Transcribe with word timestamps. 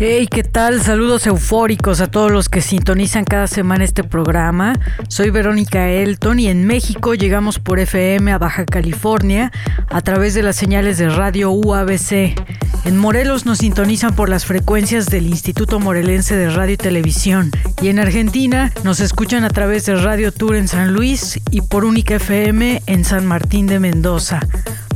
Hey, 0.00 0.28
¿qué 0.30 0.44
tal? 0.44 0.80
Saludos 0.80 1.26
eufóricos 1.26 2.00
a 2.00 2.08
todos 2.08 2.30
los 2.30 2.48
que 2.48 2.60
sintonizan 2.60 3.24
cada 3.24 3.48
semana 3.48 3.82
este 3.82 4.04
programa. 4.04 4.78
Soy 5.08 5.30
Verónica 5.30 5.88
Elton 5.88 6.38
y 6.38 6.46
en 6.46 6.64
México 6.64 7.14
llegamos 7.14 7.58
por 7.58 7.80
FM 7.80 8.30
a 8.30 8.38
Baja 8.38 8.64
California 8.64 9.50
a 9.88 10.00
través 10.00 10.34
de 10.34 10.44
las 10.44 10.54
señales 10.54 10.98
de 10.98 11.08
radio 11.08 11.50
UABC. 11.50 12.36
En 12.84 12.96
Morelos 12.96 13.44
nos 13.44 13.58
sintonizan 13.58 14.14
por 14.14 14.28
las 14.28 14.46
frecuencias 14.46 15.06
del 15.06 15.26
Instituto 15.26 15.80
Morelense 15.80 16.36
de 16.36 16.48
Radio 16.48 16.74
y 16.74 16.76
Televisión. 16.76 17.50
Y 17.82 17.88
en 17.88 17.98
Argentina 17.98 18.72
nos 18.84 19.00
escuchan 19.00 19.42
a 19.42 19.50
través 19.50 19.84
de 19.86 19.96
Radio 19.96 20.30
Tour 20.30 20.54
en 20.54 20.68
San 20.68 20.92
Luis 20.92 21.40
y 21.50 21.62
por 21.62 21.84
Única 21.84 22.14
FM 22.14 22.82
en 22.86 23.04
San 23.04 23.26
Martín 23.26 23.66
de 23.66 23.80
Mendoza. 23.80 24.46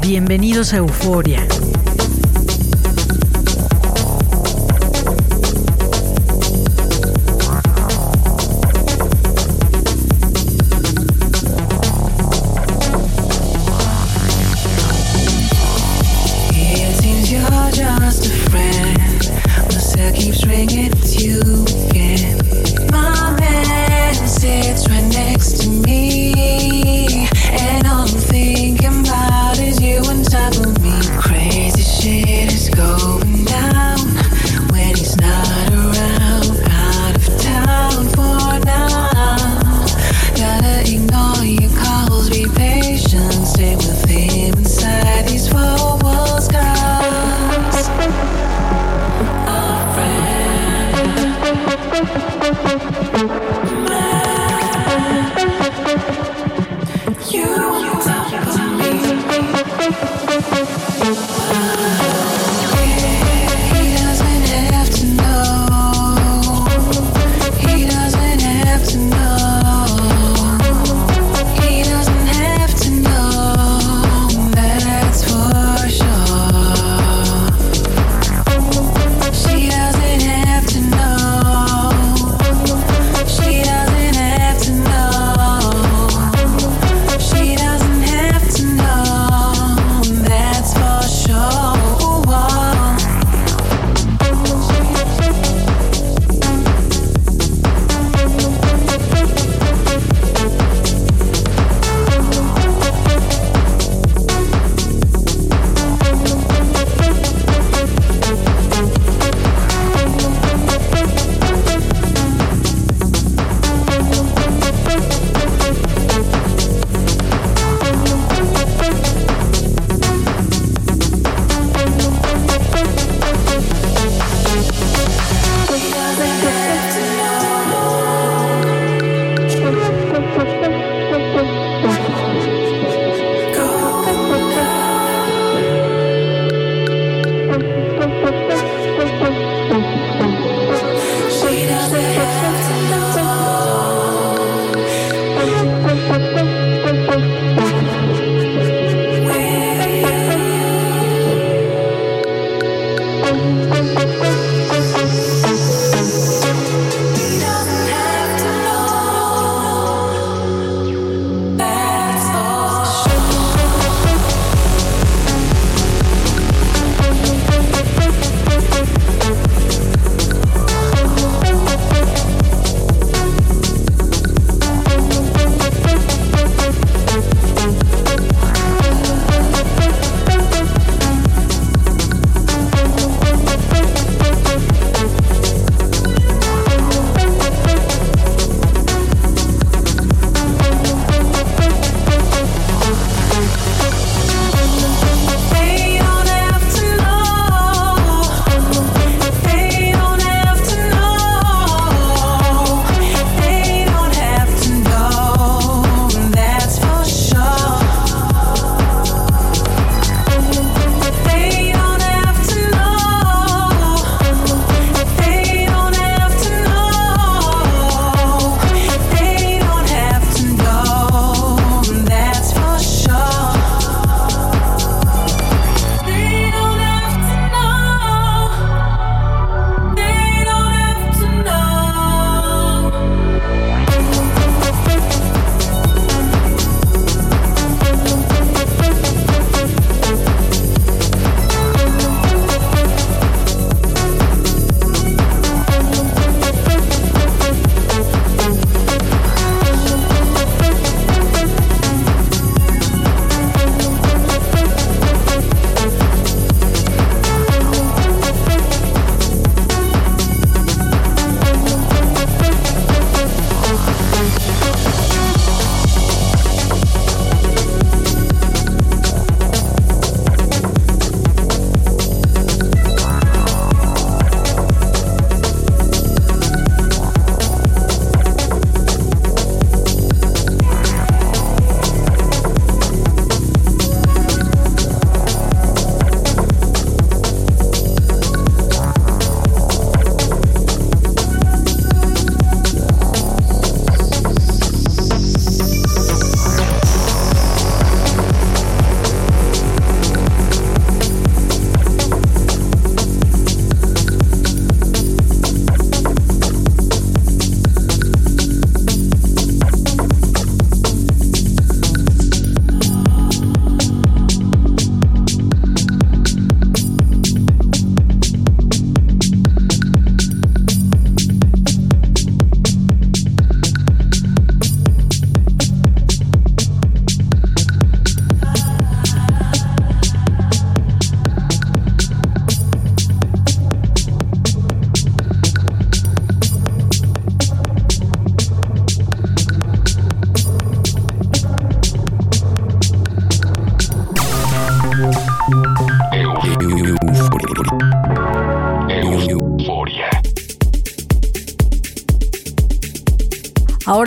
Bienvenidos 0.01 0.73
a 0.73 0.77
Euforia. 0.77 1.45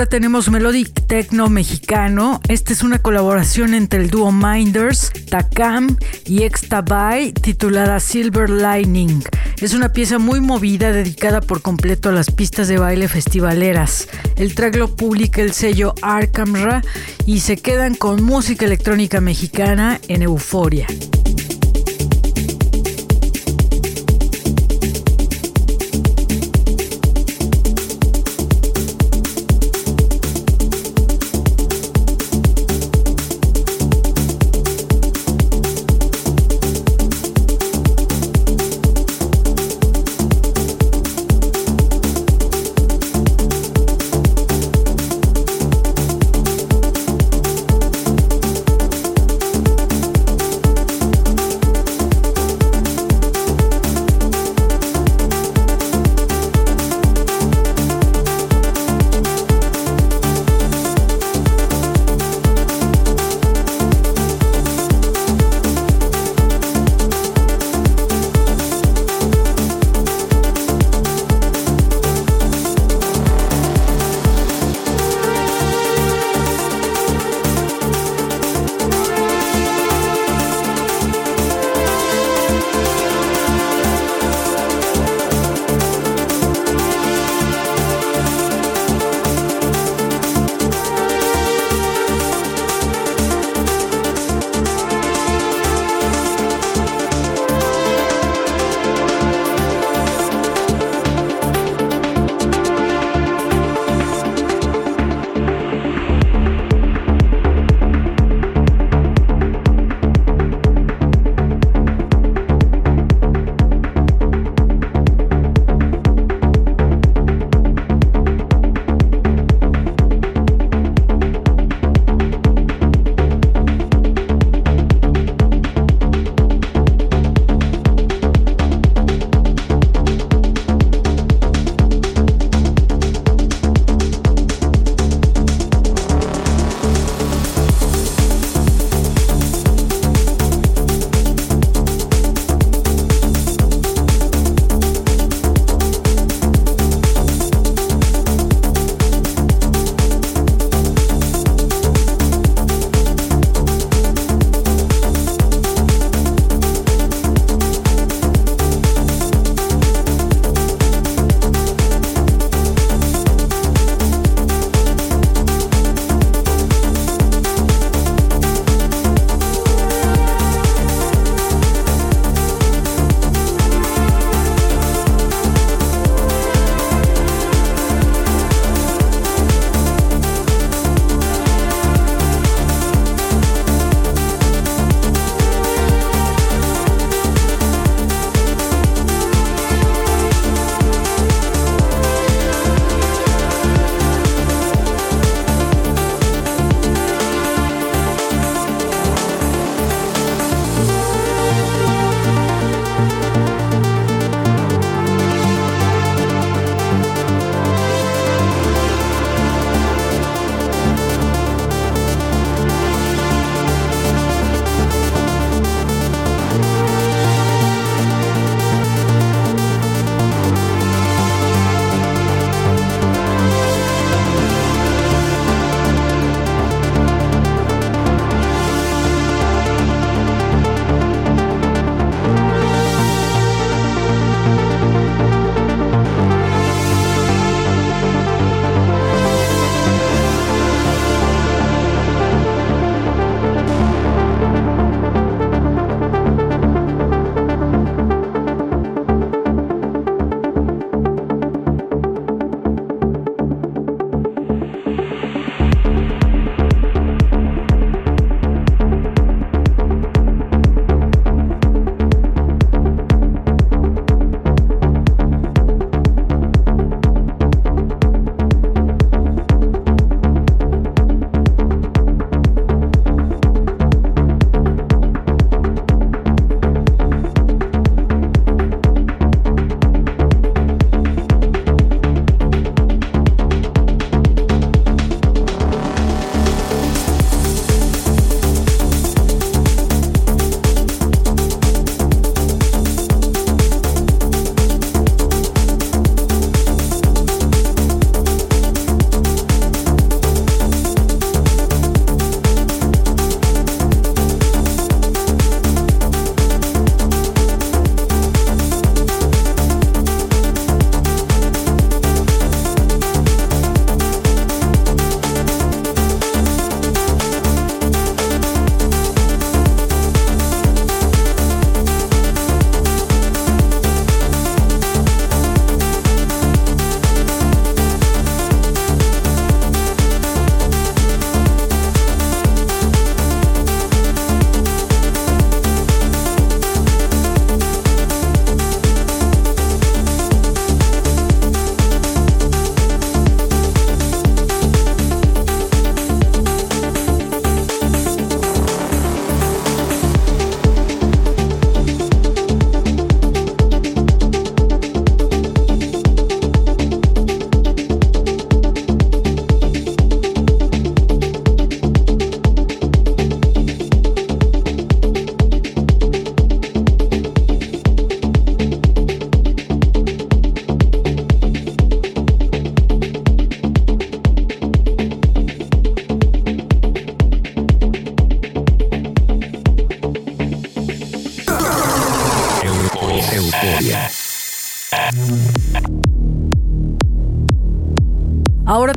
Tenemos 0.08 0.50
Melodic 0.50 1.06
Techno 1.06 1.48
mexicano. 1.48 2.40
Esta 2.48 2.72
es 2.72 2.82
una 2.82 3.00
colaboración 3.00 3.74
entre 3.74 4.00
el 4.00 4.08
dúo 4.08 4.30
Minders, 4.30 5.12
Takam 5.28 5.96
y 6.24 6.44
Extabay 6.44 7.32
titulada 7.32 7.98
Silver 7.98 8.48
Lining. 8.48 9.22
Es 9.60 9.74
una 9.74 9.92
pieza 9.92 10.18
muy 10.18 10.40
movida 10.40 10.92
dedicada 10.92 11.40
por 11.40 11.60
completo 11.60 12.08
a 12.08 12.12
las 12.12 12.30
pistas 12.30 12.68
de 12.68 12.78
baile 12.78 13.08
festivaleras. 13.08 14.08
El 14.36 14.54
track 14.54 14.88
publica 14.94 15.42
el 15.42 15.52
sello 15.52 15.94
Arkamra 16.02 16.82
y 17.26 17.40
se 17.40 17.56
quedan 17.56 17.94
con 17.94 18.22
música 18.22 18.64
electrónica 18.64 19.20
mexicana 19.20 20.00
en 20.08 20.22
Euforia. 20.22 20.86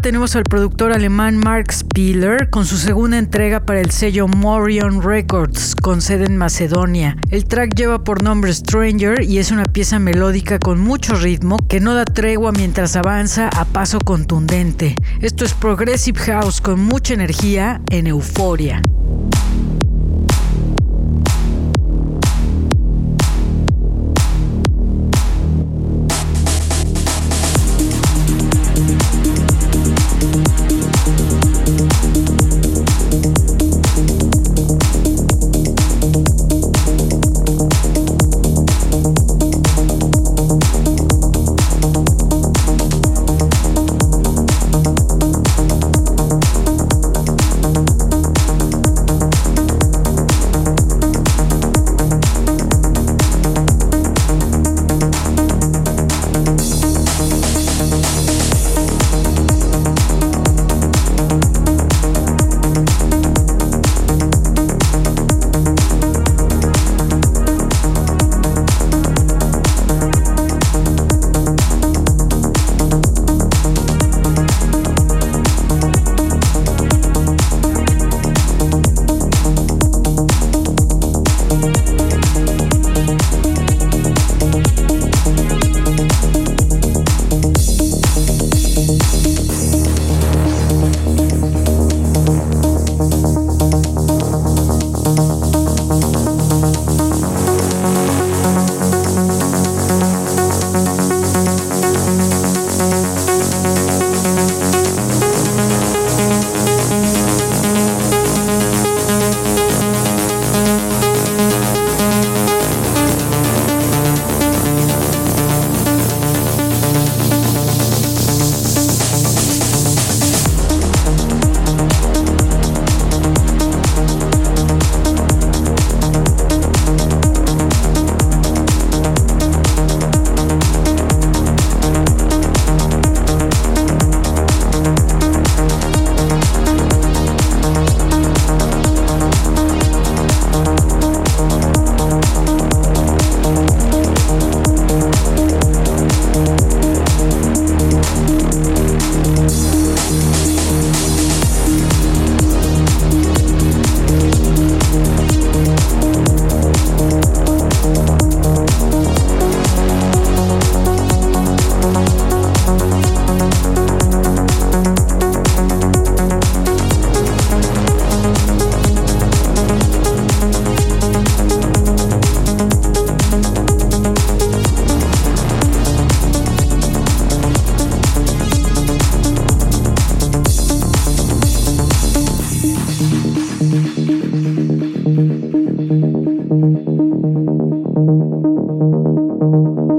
Tenemos 0.01 0.35
al 0.35 0.43
productor 0.43 0.93
alemán 0.93 1.37
Mark 1.37 1.71
Spieler 1.71 2.49
con 2.49 2.65
su 2.65 2.77
segunda 2.77 3.17
entrega 3.17 3.65
para 3.65 3.81
el 3.81 3.91
sello 3.91 4.27
Morion 4.27 5.01
Records 5.01 5.75
con 5.75 6.01
sede 6.01 6.25
en 6.25 6.37
Macedonia. 6.37 7.17
El 7.29 7.45
track 7.45 7.75
lleva 7.75 8.03
por 8.03 8.23
nombre 8.23 8.53
Stranger 8.53 9.23
y 9.23 9.39
es 9.39 9.51
una 9.51 9.65
pieza 9.65 9.99
melódica 9.99 10.59
con 10.59 10.79
mucho 10.79 11.15
ritmo 11.15 11.57
que 11.67 11.79
no 11.79 11.93
da 11.93 12.05
tregua 12.05 12.51
mientras 12.51 12.95
avanza 12.95 13.49
a 13.49 13.65
paso 13.65 13.99
contundente. 13.99 14.95
Esto 15.21 15.45
es 15.45 15.53
Progressive 15.53 16.19
House 16.19 16.61
con 16.61 16.79
mucha 16.79 17.13
energía 17.13 17.81
en 17.89 18.07
euforia. 18.07 18.81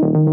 Thank 0.03 0.25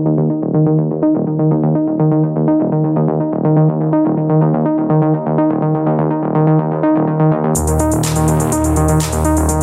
you. 9.52 9.57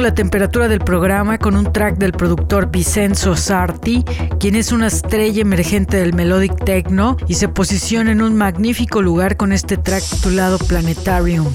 La 0.00 0.14
temperatura 0.14 0.66
del 0.66 0.80
programa 0.80 1.36
con 1.36 1.54
un 1.54 1.72
track 1.74 1.98
del 1.98 2.12
productor 2.12 2.70
Vincenzo 2.70 3.36
Sarti, 3.36 4.02
quien 4.40 4.54
es 4.56 4.72
una 4.72 4.86
estrella 4.86 5.42
emergente 5.42 5.98
del 5.98 6.14
melodic 6.14 6.64
techno 6.64 7.18
y 7.28 7.34
se 7.34 7.48
posiciona 7.48 8.10
en 8.10 8.22
un 8.22 8.34
magnífico 8.34 9.02
lugar 9.02 9.36
con 9.36 9.52
este 9.52 9.76
track 9.76 10.02
titulado 10.02 10.56
Planetarium. 10.56 11.46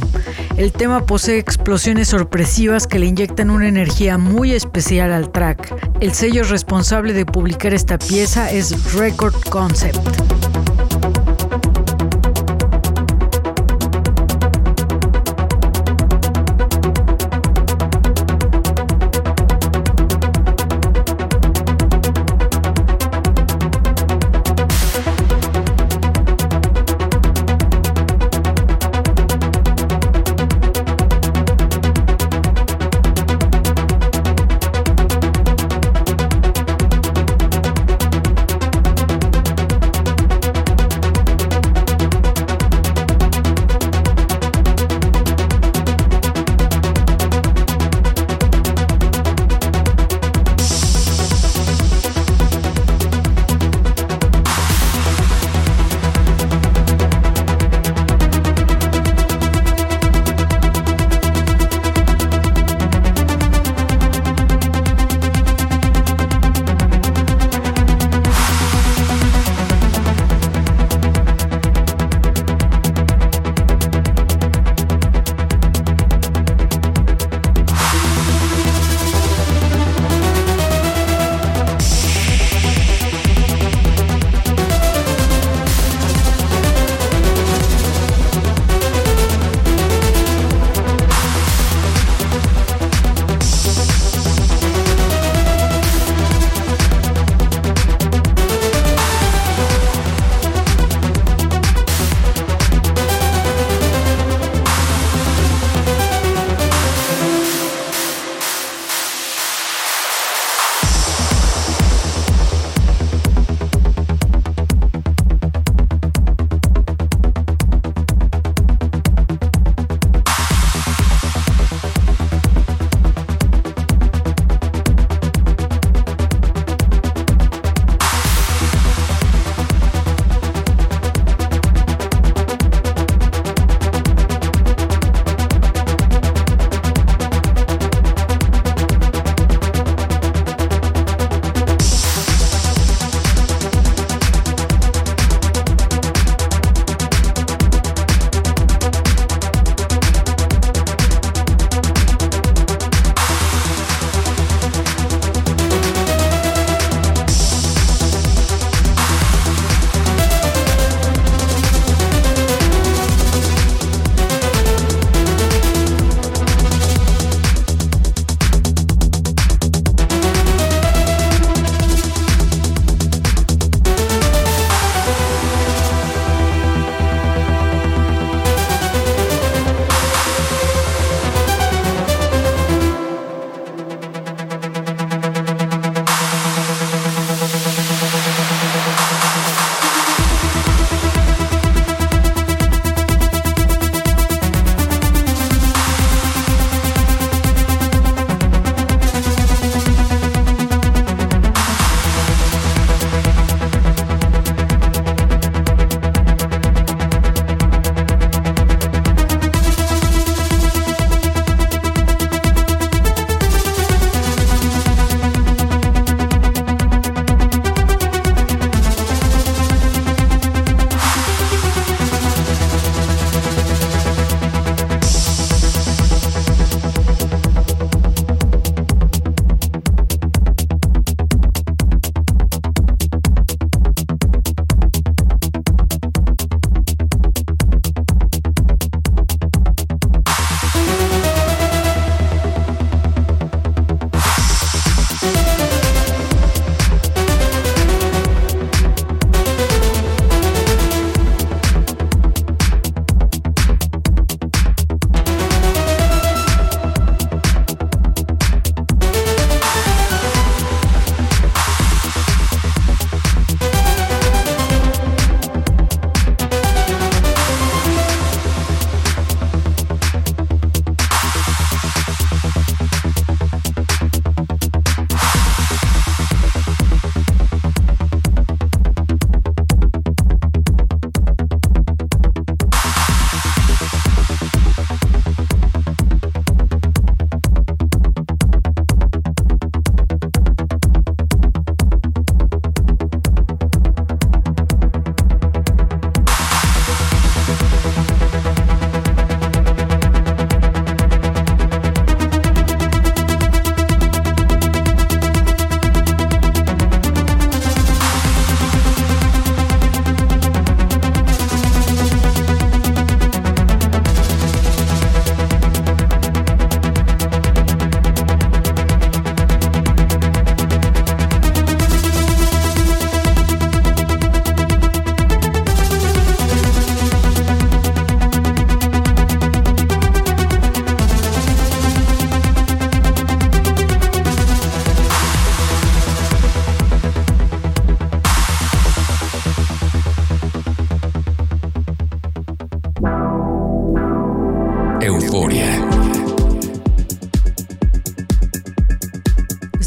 El 0.57 0.71
tema 0.71 1.07
posee 1.07 1.39
explosiones 1.39 2.09
sorpresivas 2.09 2.85
que 2.85 2.99
le 2.99 3.07
inyectan 3.07 3.49
una 3.49 3.67
energía 3.67 4.19
muy 4.19 4.53
especial 4.53 5.11
al 5.11 5.31
track. 5.31 5.73
El 5.99 6.13
sello 6.13 6.43
responsable 6.43 7.13
de 7.13 7.25
publicar 7.25 7.73
esta 7.73 7.97
pieza 7.97 8.51
es 8.51 8.93
Record 8.93 9.35
Concept. 9.49 10.34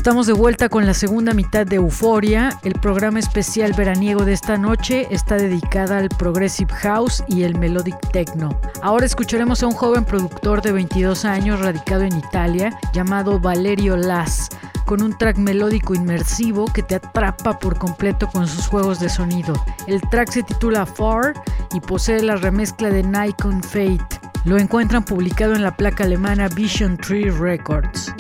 Estamos 0.09 0.27
de 0.27 0.33
vuelta 0.33 0.71
con 0.71 0.87
la 0.87 0.95
segunda 0.95 1.35
mitad 1.35 1.67
de 1.67 1.77
Euforia. 1.77 2.59
El 2.63 2.73
programa 2.73 3.19
especial 3.19 3.75
veraniego 3.75 4.25
de 4.25 4.33
esta 4.33 4.57
noche 4.57 5.07
está 5.11 5.37
dedicada 5.37 5.99
al 5.99 6.09
Progressive 6.09 6.73
House 6.77 7.23
y 7.29 7.43
el 7.43 7.59
Melodic 7.59 8.01
Techno. 8.11 8.59
Ahora 8.81 9.05
escucharemos 9.05 9.63
a 9.63 9.67
un 9.67 9.75
joven 9.75 10.07
productor 10.07 10.63
de 10.63 10.73
22 10.73 11.27
años 11.27 11.61
radicado 11.61 12.05
en 12.05 12.17
Italia 12.17 12.71
llamado 12.95 13.39
Valerio 13.39 13.99
Las, 13.99 14.49
con 14.87 15.03
un 15.03 15.13
track 15.19 15.37
melódico 15.37 15.95
inmersivo 15.95 16.73
que 16.73 16.83
te 16.83 16.95
atrapa 16.95 17.59
por 17.59 17.77
completo 17.77 18.29
con 18.29 18.49
sus 18.49 18.67
juegos 18.67 19.01
de 19.01 19.11
sonido. 19.11 19.63
El 19.87 20.01
track 20.01 20.31
se 20.31 20.43
titula 20.43 20.87
Far 20.87 21.35
y 21.75 21.81
posee 21.81 22.23
la 22.23 22.37
remezcla 22.37 22.89
de 22.89 23.03
Nikon 23.03 23.63
Fate. 23.63 24.21
Lo 24.47 24.57
encuentran 24.57 25.05
publicado 25.05 25.55
en 25.55 25.63
la 25.63 25.77
placa 25.77 26.05
alemana 26.05 26.49
Vision 26.49 26.97
Tree 26.97 27.31
Records. 27.31 28.11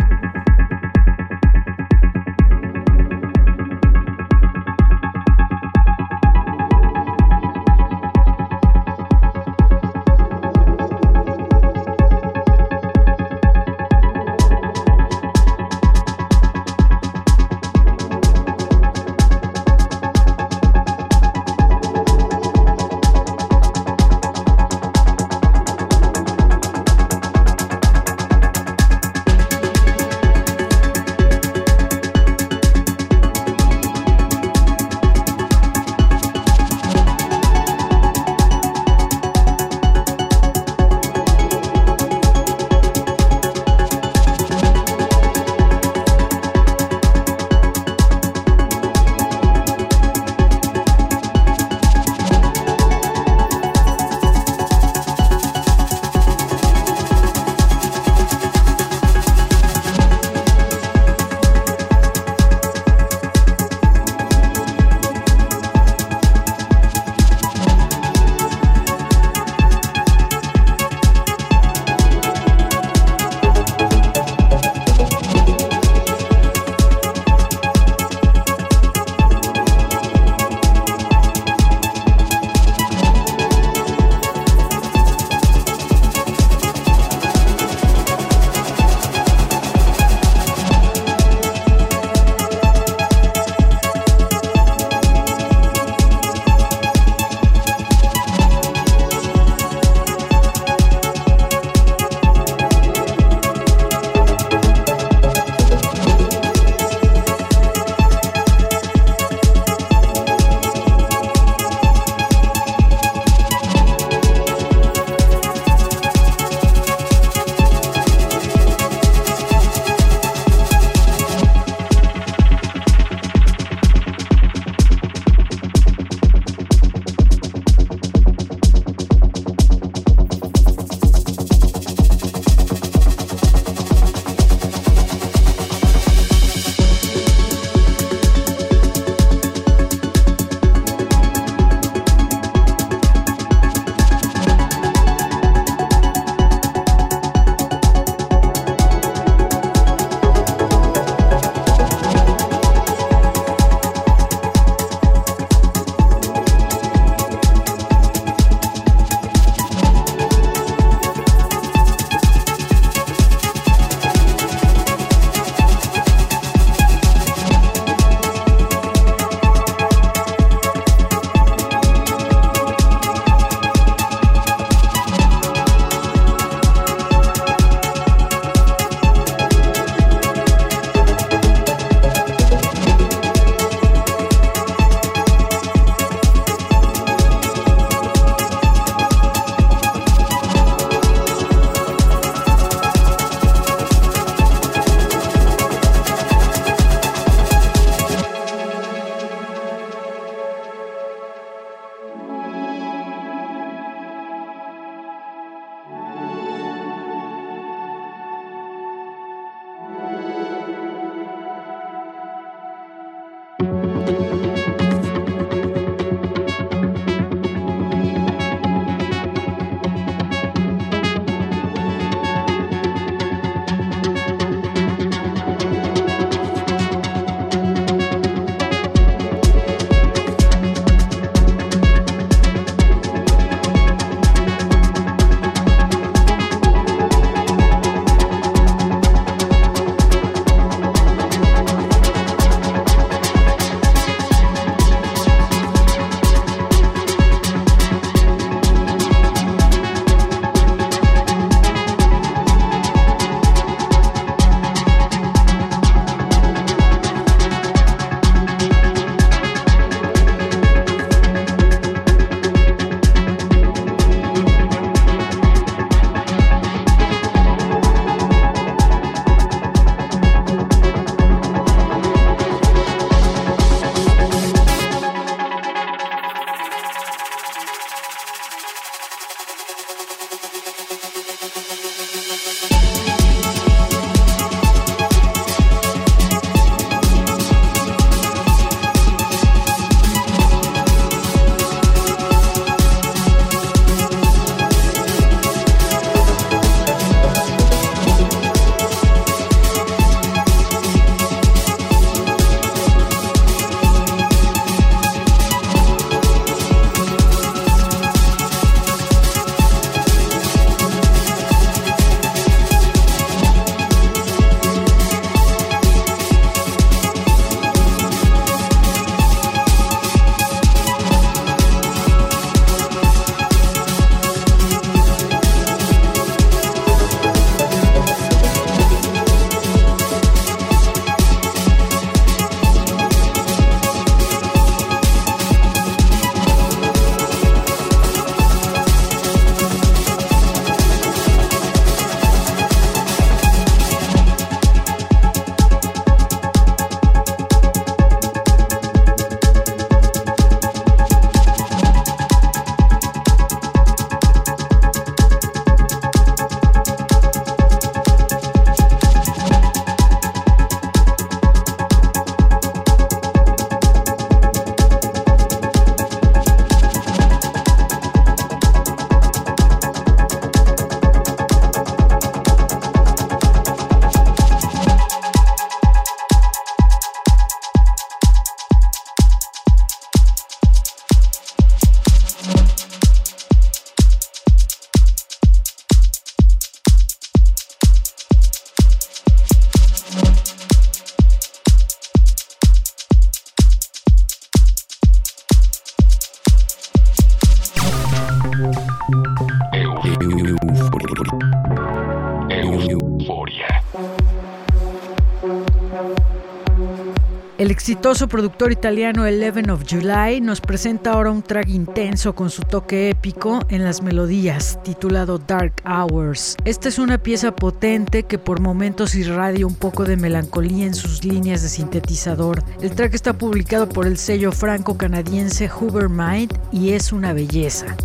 El 407.69 407.73
exitoso 407.73 408.29
productor 408.29 408.73
italiano 408.73 409.27
Eleven 409.27 409.69
of 409.69 409.83
July 409.87 410.41
nos 410.41 410.59
presenta 410.63 411.11
ahora 411.11 411.31
un 411.31 411.43
track 411.43 411.69
intenso 411.69 412.35
con 412.35 412.49
su 412.49 412.63
toque 412.63 413.11
épico 413.11 413.61
en 413.69 413.85
las 413.85 414.01
melodías, 414.01 414.83
titulado 414.85 415.37
Dark 415.37 415.75
Hours. 415.85 416.57
Esta 416.65 416.89
es 416.89 416.99
una 416.99 417.19
pieza 417.19 417.55
potente 417.55 418.23
que 418.23 418.39
por 418.39 418.63
momentos 418.63 419.15
irradia 419.15 419.67
un 419.67 419.75
poco 419.75 420.05
de 420.05 420.17
melancolía 420.17 420.87
en 420.87 420.95
sus 420.95 421.27
líneas 421.27 421.61
de 421.61 421.69
sintetizador. 421.69 422.65
El 422.81 422.93
track 422.93 423.13
está 423.13 423.35
publicado 423.35 423.87
por 423.87 424.07
el 424.07 424.17
sello 424.17 424.51
franco-canadiense 424.51 425.69
Hoover 425.69 426.09
Mind 426.09 426.59
y 426.73 426.93
es 426.93 427.13
una 427.13 427.35
belleza. 427.35 427.99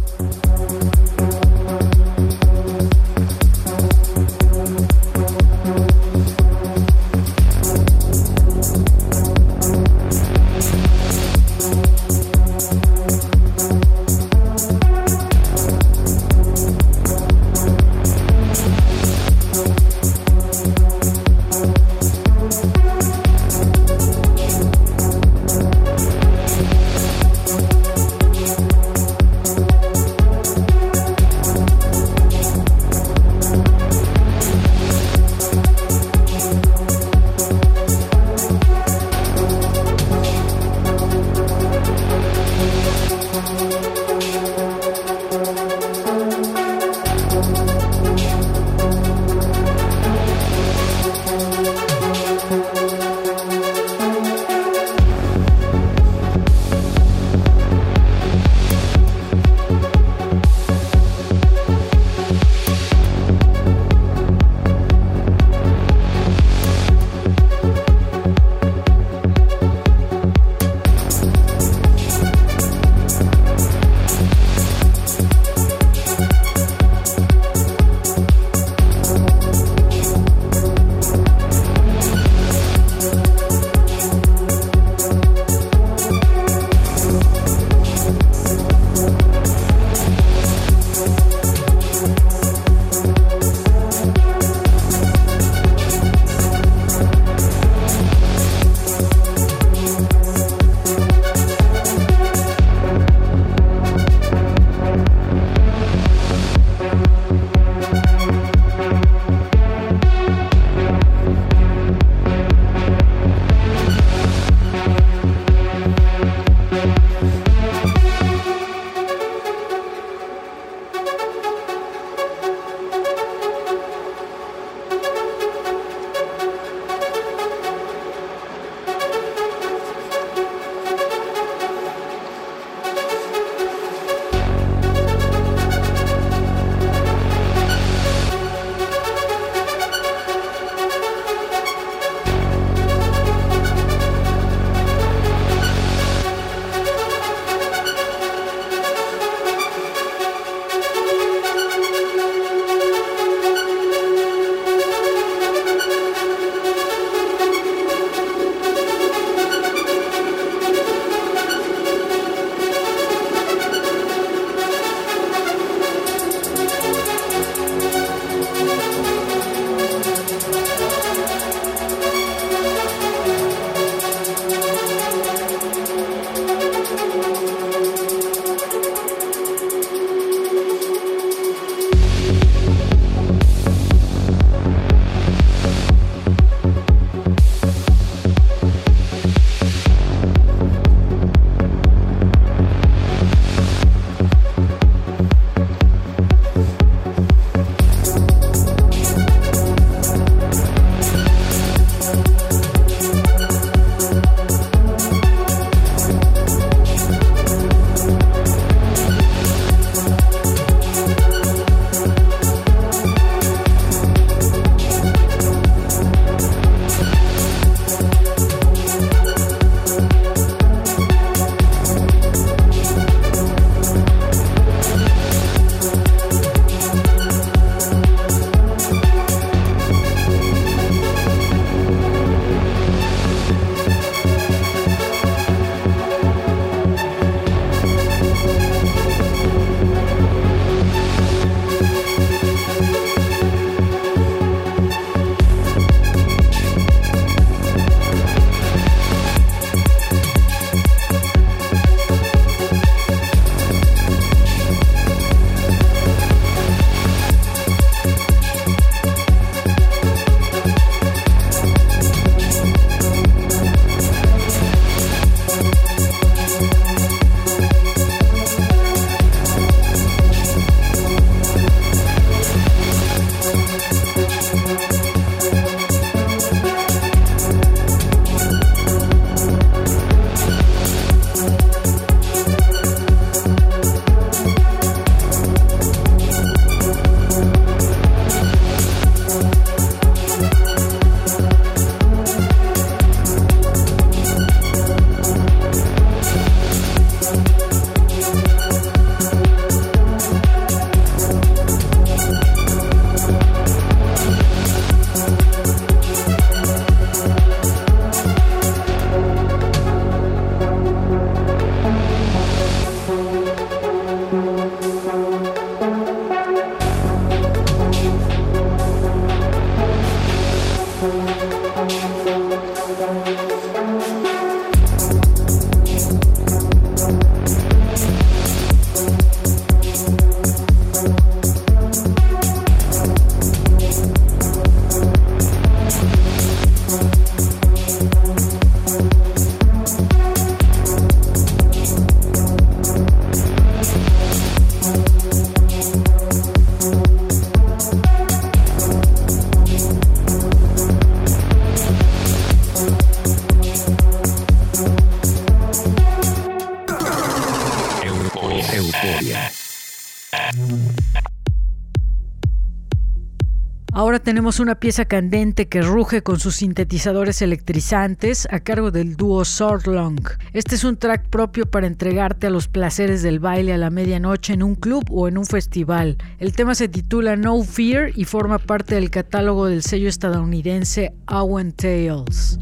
Tenemos 364.33 364.59
una 364.59 364.73
pieza 364.73 365.05
candente 365.05 365.67
que 365.67 365.83
ruge 365.83 366.23
con 366.23 366.39
sus 366.39 366.55
sintetizadores 366.55 367.43
electrizantes 367.43 368.47
a 368.49 368.61
cargo 368.61 368.89
del 368.89 369.15
dúo 369.15 369.45
Swordlong. 369.45 370.27
Este 370.53 370.73
es 370.73 370.83
un 370.83 370.97
track 370.97 371.27
propio 371.29 371.67
para 371.67 371.85
entregarte 371.85 372.47
a 372.47 372.49
los 372.49 372.67
placeres 372.67 373.21
del 373.21 373.39
baile 373.39 373.73
a 373.73 373.77
la 373.77 373.91
medianoche 373.91 374.53
en 374.53 374.63
un 374.63 374.73
club 374.73 375.03
o 375.11 375.27
en 375.27 375.37
un 375.37 375.45
festival. 375.45 376.17
El 376.39 376.53
tema 376.53 376.73
se 376.73 376.87
titula 376.87 377.35
No 377.35 377.61
Fear 377.61 378.09
y 378.15 378.25
forma 378.25 378.57
parte 378.57 378.95
del 378.95 379.11
catálogo 379.11 379.67
del 379.67 379.83
sello 379.83 380.09
estadounidense 380.09 381.13
Owen 381.27 381.71
Tales. 381.71 382.57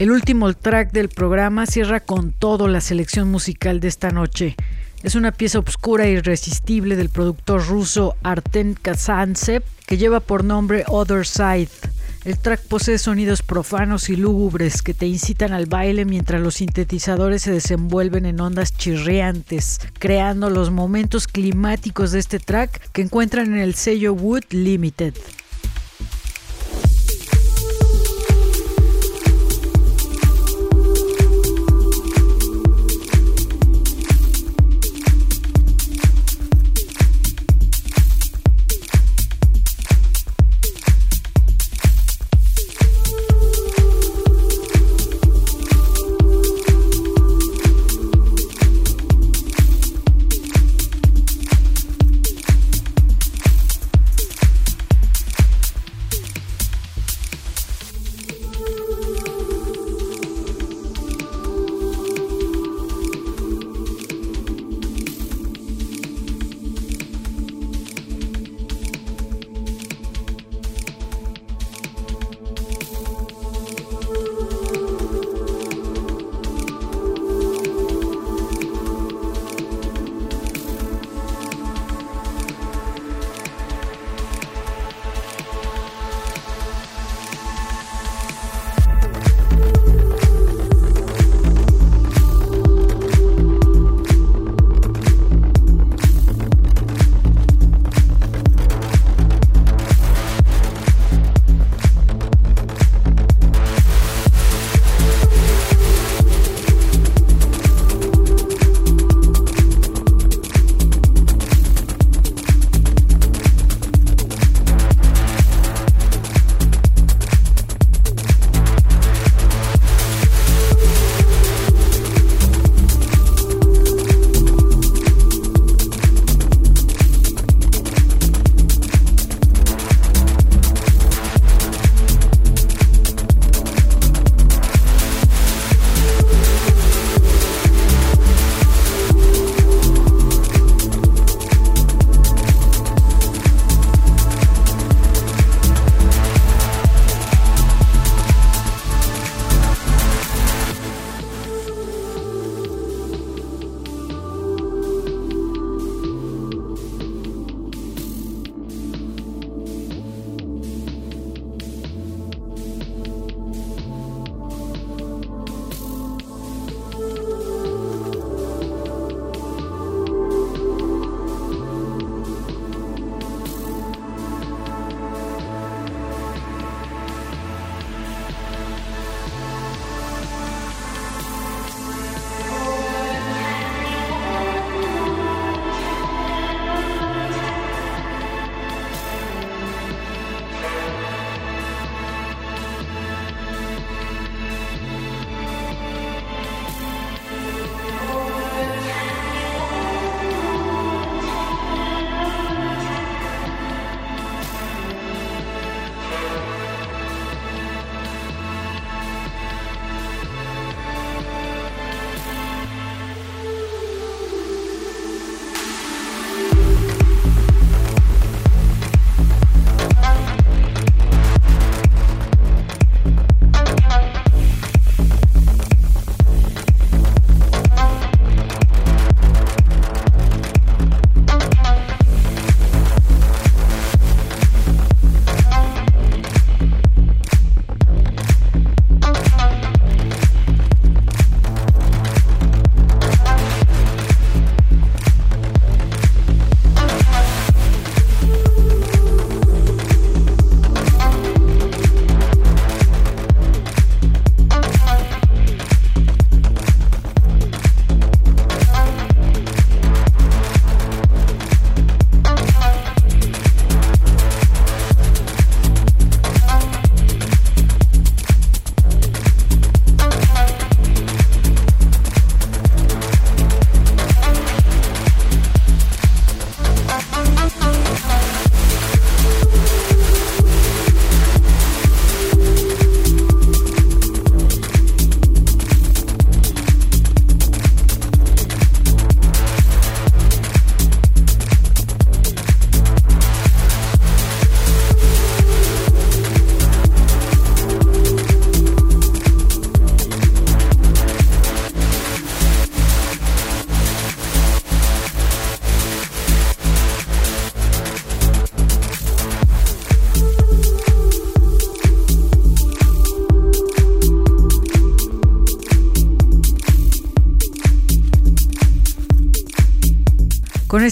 El 0.00 0.12
último 0.12 0.50
track 0.54 0.92
del 0.92 1.10
programa 1.10 1.66
cierra 1.66 2.00
con 2.00 2.32
todo 2.32 2.68
la 2.68 2.80
selección 2.80 3.30
musical 3.30 3.80
de 3.80 3.88
esta 3.88 4.10
noche. 4.10 4.56
Es 5.02 5.14
una 5.14 5.30
pieza 5.30 5.58
oscura 5.58 6.06
e 6.06 6.12
irresistible 6.12 6.96
del 6.96 7.10
productor 7.10 7.66
ruso 7.66 8.16
Arten 8.22 8.78
Kazantsev 8.80 9.62
que 9.84 9.98
lleva 9.98 10.20
por 10.20 10.42
nombre 10.42 10.84
Other 10.88 11.26
Side. 11.26 11.68
El 12.24 12.38
track 12.38 12.62
posee 12.62 12.96
sonidos 12.96 13.42
profanos 13.42 14.08
y 14.08 14.16
lúgubres 14.16 14.80
que 14.80 14.94
te 14.94 15.06
incitan 15.06 15.52
al 15.52 15.66
baile 15.66 16.06
mientras 16.06 16.40
los 16.40 16.54
sintetizadores 16.54 17.42
se 17.42 17.52
desenvuelven 17.52 18.24
en 18.24 18.40
ondas 18.40 18.74
chirriantes, 18.74 19.80
creando 19.98 20.48
los 20.48 20.70
momentos 20.70 21.26
climáticos 21.26 22.12
de 22.12 22.20
este 22.20 22.38
track 22.38 22.90
que 22.92 23.02
encuentran 23.02 23.52
en 23.52 23.60
el 23.60 23.74
sello 23.74 24.14
Wood 24.14 24.44
Limited. 24.48 25.12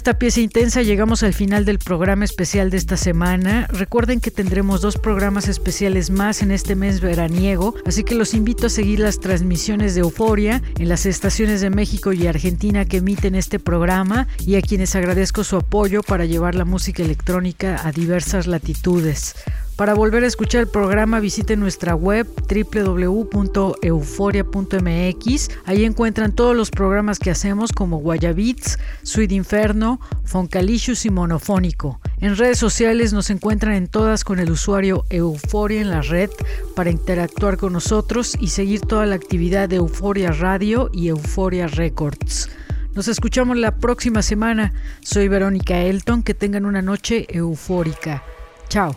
Esta 0.09 0.19
pieza 0.19 0.41
intensa 0.41 0.81
llegamos 0.81 1.23
al 1.23 1.35
final 1.35 1.67
del 1.67 1.79
programa 1.79 2.25
especial 2.25 2.71
de 2.71 2.79
esta 2.79 2.97
semana. 2.97 3.67
Recuerden 3.67 4.21
que 4.21 4.31
tendremos 4.31 4.81
dos 4.81 4.97
programas 4.97 5.49
especiales 5.49 6.09
más 6.09 6.41
en 6.41 6.51
este 6.51 6.77
mes 6.77 7.03
veraniego, 7.03 7.75
así 7.85 8.05
que 8.05 8.15
los 8.15 8.33
invito 8.33 8.69
a 8.69 8.71
seguir 8.71 9.01
las 9.01 9.21
transmisiones 9.21 9.95
de 9.95 10.01
Euforia 10.01 10.63
en 10.79 10.89
las 10.89 11.05
estaciones 11.05 11.61
de 11.61 11.69
México 11.69 12.15
y 12.15 12.27
Argentina 12.27 12.87
que 12.87 12.97
emiten 12.97 13.35
este 13.35 13.59
programa 13.59 14.29
y 14.47 14.55
a 14.55 14.63
quienes 14.63 14.97
agradezco 14.97 15.45
su 15.45 15.57
apoyo 15.57 16.03
para 16.03 16.25
llevar 16.25 16.55
la 16.55 16.65
música 16.65 17.03
electrónica 17.03 17.87
a 17.87 17.93
diversas 17.93 18.47
latitudes. 18.47 19.35
Para 19.79 19.95
volver 19.95 20.25
a 20.25 20.27
escuchar 20.27 20.61
el 20.63 20.67
programa 20.67 21.21
visite 21.21 21.57
nuestra 21.57 21.95
web 21.95 22.27
www.euforia.mx. 22.51 25.51
Ahí 25.67 25.85
encuentran 25.85 26.33
todos 26.33 26.57
los 26.57 26.73
programas 26.73 27.21
que 27.21 27.31
hacemos 27.31 27.71
como 27.71 27.99
Guayabits, 27.99 28.77
Sweet 29.05 29.31
Inferno, 29.31 30.01
Foncalicious 30.25 31.07
y 31.07 31.11
Monofónico. 31.11 32.01
En 32.21 32.37
redes 32.37 32.59
sociales 32.59 33.13
nos 33.13 33.31
encuentran 33.31 33.75
en 33.75 33.87
todas 33.87 34.25
con 34.25 34.41
el 34.41 34.51
usuario 34.51 35.05
Euforia 35.11 35.81
en 35.81 35.91
la 35.91 36.03
red 36.03 36.31
para 36.75 36.91
interactuar 36.91 37.57
con 37.57 37.73
nosotros 37.73 38.37
y 38.41 38.49
seguir 38.49 38.81
toda 38.81 39.07
la 39.07 39.15
actividad 39.15 39.69
de 39.69 39.77
Euforia 39.77 40.33
Radio 40.33 40.91
y 40.93 41.07
Euforia 41.07 41.69
Records. 41.69 42.51
Nos 42.97 43.07
escuchamos 43.07 43.57
la 43.57 43.77
próxima 43.77 44.23
semana. 44.23 44.73
Soy 45.03 45.29
Verónica 45.29 45.79
Elton. 45.79 46.25
Que 46.25 46.35
tengan 46.35 46.67
una 46.67 46.83
noche 46.83 47.29
eufórica. 47.31 48.25
Chao. 48.69 48.97